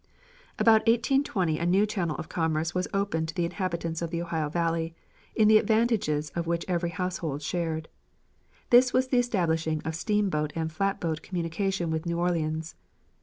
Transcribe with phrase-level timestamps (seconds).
[0.57, 4.49] About 1820 a new channel of commerce was opened to the inhabitants of the Ohio
[4.49, 4.95] Valley,
[5.35, 7.87] in the advantages of which every household shared.
[8.71, 12.73] This was the establishing of steamboat and flatboat communication with New Orleans.